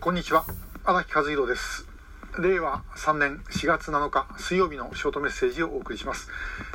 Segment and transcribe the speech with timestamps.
[0.00, 0.46] こんにちは。
[0.82, 1.86] 荒木和弘です。
[2.38, 6.30] 令和3年4月7日水曜日のショートメッセージをお送りします、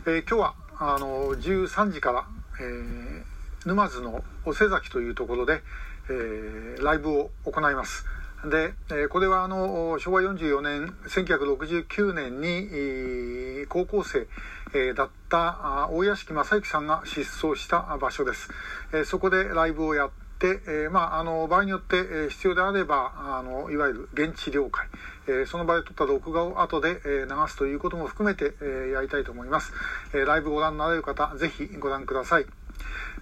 [0.06, 2.28] えー、今日はあの13時から、
[2.60, 3.24] えー、
[3.68, 5.64] 沼津の尾瀬崎というところで、
[6.08, 8.06] えー、ライブを行います。
[8.48, 14.28] で、えこれはあの昭和44年1969年に高校生、
[14.76, 18.52] えだった大屋敷正幸さんが失踪した場所です、
[18.94, 24.88] えそこでライブをやってで、えー、まあ、あの場合によって、えー、必要であればあのいわゆる現地了解、
[25.28, 29.72] えー、その場で撮った録画を後で、えー、流すということも含めて、えー、やりたいと思います、
[30.14, 32.46] えー、ライブご覧になれる方ぜひご覧ください。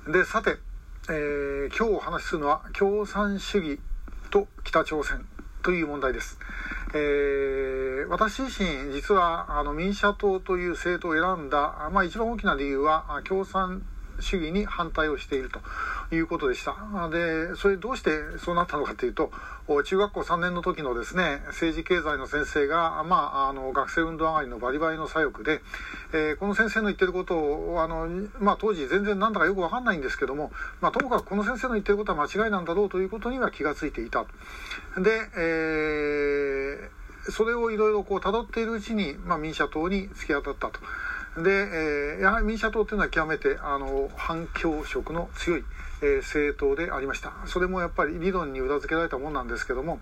[0.07, 0.57] でさて、
[1.09, 3.79] えー、今日お話しするのは共産主義
[4.31, 5.25] と北朝鮮
[5.61, 6.37] という問題です、
[6.93, 13.83] えー、私自身実はあの民社党という政党を選んだ、まあ、一番大きな理由は共産
[14.19, 15.59] 主義に反対をしていると
[16.15, 16.75] いうことでした。
[17.09, 19.31] で、それどうしてそうなったのかというと、
[19.85, 25.61] 中学校3年の時のですね、政治経済の先生が、まあ、あの、学生運動上がりのバリバリの左翼で、
[26.13, 28.07] えー、この先生の言ってることを、あの、
[28.39, 34.25] まあ、当時全然なんだかよくわかんないんですけども、まあ、ともかくこの先生の言ってることは間違いなんだろうということには気がついていた。
[34.97, 40.79] で、えー、それをいろいろこう辿っているうちに、まあ、民社党に突き当たったと。
[41.37, 45.63] で、えー、やはり民社党というのは極めてあの反共色の強い、
[46.01, 49.99] えー、政党でありましたそれもやっぱり理論に裏付けられたものなんですけども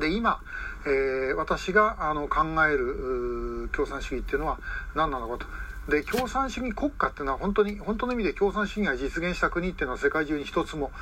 [0.00, 0.40] で今、
[0.84, 4.58] えー、私があの考える共産主義っていうのは
[4.94, 5.46] 何なのかと。
[5.88, 10.92] で共産主義国家っていうのは本当に本当の意味で共産主義が実現した国っていうのは世界中に一つも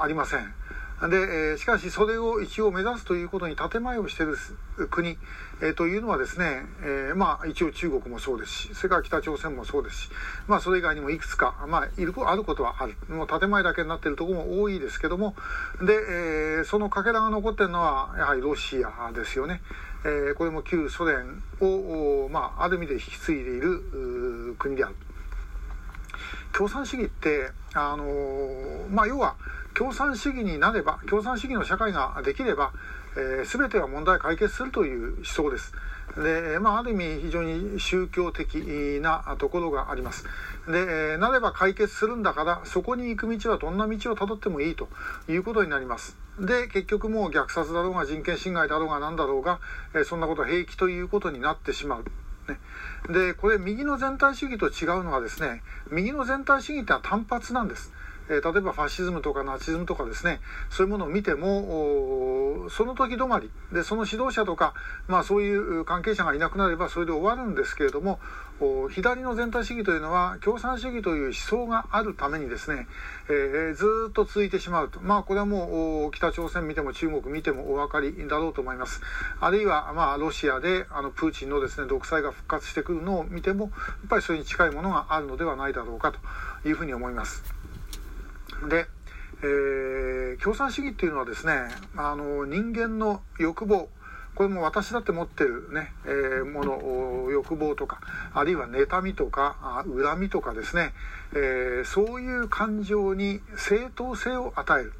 [0.00, 0.54] ありません。
[1.06, 4.36] で、え、しかしそれを一応目指すということに建前をしている
[4.90, 5.16] 国、
[5.62, 10.10] え、というのはですね、え、まあ一応中国もそうですし、それから北朝鮮もそうですし、
[10.48, 12.96] まあそれ以外にもいくつか、まあいる、あることはある。
[13.08, 15.36] もう建前だけになっているところも多いですけども、
[15.80, 19.62] で、え、そのかけらが残っているのはやはりロシアですよね。
[20.04, 24.96] え、これも旧ソ連を、まあある意味で引き継いでいる国である。
[26.52, 28.04] 共産主義って、あの、
[28.90, 29.36] まあ要は、
[29.78, 32.72] 共産主義になれば共産主義の社会ができれば、
[33.16, 35.72] えー、全ては問題解決するという思想です。
[36.16, 38.56] で、まあ、ある意味非常に宗教的
[39.00, 40.24] なところがあります。
[40.66, 44.88] で、なれば解決するんだから、そこに行く道はどんな道をたどってもいいと
[45.28, 46.16] いうことになります。
[46.40, 49.60] で、結局もう虐殺だろうが人権侵害だろうが何だろうが、
[50.04, 52.04] そんなこと平気ということになってしまう。
[52.50, 52.58] ね、
[53.10, 55.62] で、これ右の全体主義と違うのはですね、
[55.92, 57.92] 右の全体主義ってのは単発なんです。
[58.28, 60.40] え例えばファシズムとかナチズムとかですね
[60.70, 64.74] そういうものを見てもその時止まりでその指導者とか、
[65.06, 68.20] まあ、そういう関係者がいなくなればそれで終わるんですけれども
[68.90, 72.88] 左の全体主義というのは共産主義という思想があるためにですね、
[73.28, 79.00] えー、ずっと続いてしまうとまあこれはもう北朝鮮見ても中国見てもお分かりだろうと思います
[79.40, 83.72] あるいはまあロシアであのプーチンのですね独裁が復活してくるのを見てもやっ
[84.08, 87.57] ぱりそれに近いものがあるのではないだろうかというふうに思います。
[88.68, 88.86] で、
[89.42, 91.52] えー、共産主義っていうのはですね
[91.96, 93.88] あの人間の欲望
[94.34, 98.00] これも私だって持ってるね、えー、もの欲望とか
[98.32, 100.92] あるいは妬みとか恨みとかですね、
[101.32, 104.92] えー、そういう感情に正当性を与える、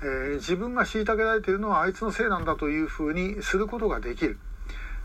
[0.00, 4.38] えー、自分が虐げられているのはあいつのせいなんだというふうにすることができる。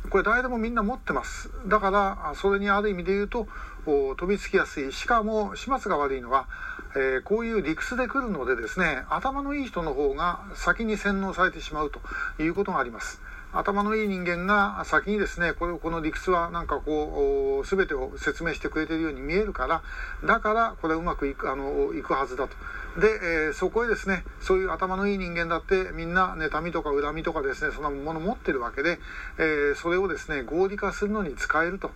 [0.09, 1.51] これ誰でもみんな持ってます。
[1.67, 3.47] だからそれにある意味で言うと
[3.85, 4.91] 飛びつきやすい。
[4.91, 6.47] しかも始末が悪いのは
[6.95, 11.99] えー、こういう理屈で来るのでですね頭のいい人の方が先に洗脳されてしまうと
[12.41, 13.21] いうことがあります。
[13.51, 19.81] 頭のいい人間が先にですねこれこの理屈はなんかこう全てを説明してくれているように見えるから
[20.23, 22.55] だからこれうまくいくあのいくはずだと。
[22.99, 28.99] で、えー、そこへですねそういう頭のいい人間だってみんな妬みとか恨みとかですねそんなもの持ってるわけで、
[29.37, 31.91] えー、それをですね合理化するのに使えると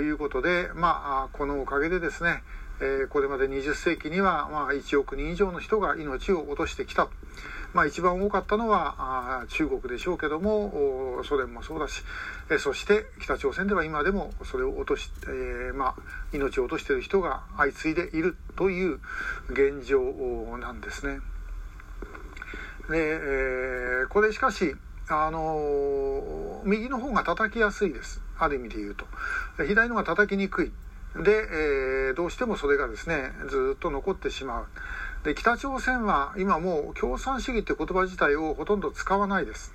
[0.00, 2.42] いうことでまあこのおかげでですね
[2.80, 7.08] えこれまで20世紀には、まあ、1億人以上の人が命を落としてきた。
[7.72, 12.02] まあ、一番多かったのは中国でしょうけどもソ連もそうだし、
[12.50, 15.94] えそして北朝鮮では今でもそれを落とし、えー、まあ、
[16.34, 19.00] 命を落としている人が相次いでいるという
[19.48, 20.02] 現状
[20.58, 21.20] なんですね。
[22.90, 24.74] で、えー、これしかし
[25.08, 29.06] あの右の方が叩きやすいですある意味で言うと
[29.66, 30.72] 左の方が叩きにくい
[31.16, 34.66] で、えー、どうしてもそれがですねずっと残ってしまう。
[35.24, 39.72] で北朝鮮は今もう共産主義って言葉自体をほとんど使わないです。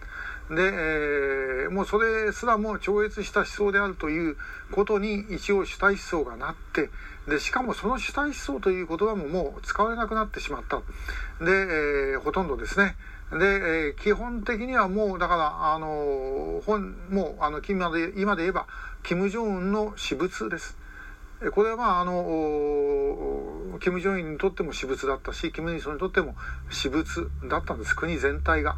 [0.50, 4.38] で、えー、もうそれすらも超越した思想であるという
[4.72, 6.89] ことに一応主体思想がなって
[7.28, 10.78] でしかもその主体思想という言葉ももう使われなくなってしまった。
[10.78, 10.83] で、
[11.45, 12.95] えー、ほとんどですね。
[13.31, 18.68] で、えー、基本的にはもうだからあの本もうあの今で今で言えば
[19.04, 20.78] 金正恩の私物です。
[21.51, 26.36] これはまああの金正恩にとっても私物だったし金日成にとっても
[26.69, 28.78] 私物だったんです国全体が。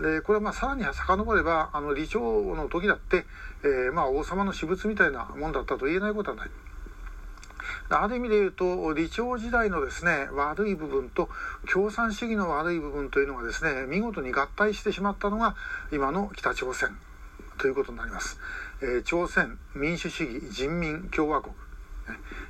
[0.00, 3.26] でこれはまあさらに遡ればあの李朝の時だって、
[3.62, 6.50] えー、まあ王様の私物みたいなもんだったと言えないことはない。
[7.90, 11.28] ある意味で言うと李朝時代のですね悪い部分と
[11.70, 15.56] 共産主義の悪い部分というのがですね見事に合体してしまったのが
[15.92, 16.96] 今の北朝鮮
[17.58, 18.38] ということになります。
[18.82, 21.54] え、朝鮮民主主義人民共和国。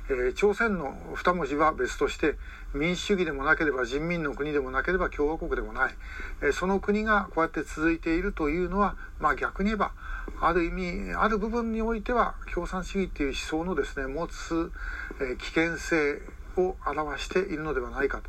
[0.09, 2.37] え、朝鮮の2文字は別として
[2.73, 5.95] 民主主義でもなければ人民の国でもなければ共和国でもない、
[6.41, 9.91] え、その国がこうやって続いているというのは、まあ、逆に言えば
[10.39, 14.71] ある意味ある部分においては共産主義っていう思想のですね持つ、
[15.19, 16.21] え、危険性
[16.55, 18.21] を表しているのではないか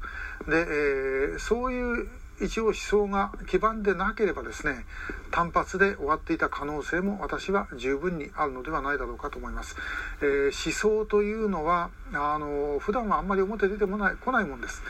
[0.44, 0.50] と。
[0.50, 2.08] で、え、そういう
[2.40, 4.84] 一応思想が基盤でなければですね
[5.30, 9.76] 単発で終わっていた可能性も私は十分にあるのではないだろうかと思います、
[10.20, 14.82] えー、思想というのはあの普段はあんまり表出てもない来ないもんです。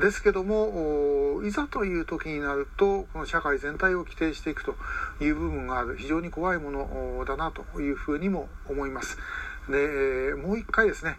[0.00, 4.74] ですけどもいざという時になるとこの社会全体を規定していくと
[5.20, 5.96] いう部分がある。
[5.96, 9.18] 非常に怖いものだなというふうにも思います。
[9.68, 11.16] でもう一回ですね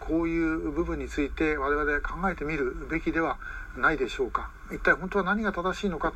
[0.00, 3.38] こういう部分について我々考えてみるべきでは
[3.76, 4.50] ないでしょうか。
[4.70, 6.14] 一体本当は何が正しいのか。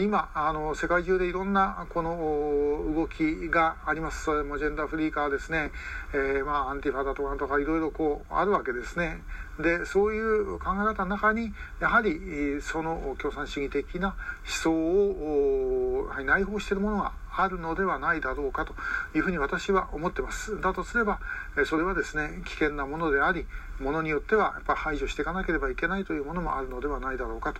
[0.00, 4.24] 今あの世界中でいろんなこの動きがあります。
[4.24, 5.70] それもジェンダーフリーカーですね、
[6.14, 9.22] えー、まあアンティファだとかとかいろいろこうあるわけですね。
[9.60, 18.74] でそういう考え方の中にやはりその共産主義的な思想を内包しているものがあるのではないだろうかと
[19.14, 20.60] いうふうに私は思ってます。
[20.60, 21.20] だとすれば
[21.66, 23.46] それはですね危険なものであり
[23.80, 27.54] ものによってはやっぱ排除していかなければいけないというものもあるのではないだろうか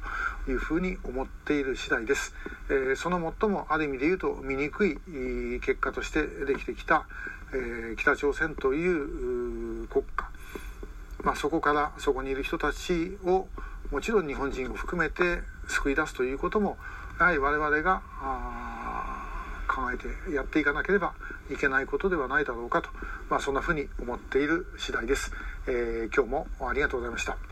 [0.45, 2.35] というふうに思っている次第です、です。
[2.71, 4.99] え、その最もある意味で言うと醜い
[5.61, 7.07] 結果としてできてきた、
[7.55, 10.29] え、北朝鮮という国家。
[11.23, 13.49] まあ、そこからそこにいる人たちを
[13.91, 16.77] もちろん日本人を含めて救い出すということも
[17.21, 18.03] やはり我々が
[19.69, 21.15] 考えてやっていかなければ
[21.51, 22.89] いけないことではないだろうかと、
[23.31, 25.31] まあ、そんなふうに思っている次第です、
[25.69, 27.52] えー、今日もありがとうございました。